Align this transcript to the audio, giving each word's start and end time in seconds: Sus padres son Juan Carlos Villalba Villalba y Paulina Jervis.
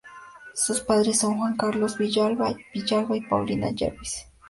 Sus 0.55 0.79
padres 0.81 1.19
son 1.19 1.37
Juan 1.37 1.55
Carlos 1.55 1.95
Villalba 1.99 2.55
Villalba 2.73 3.15
y 3.17 3.21
Paulina 3.21 3.69
Jervis. 3.71 4.25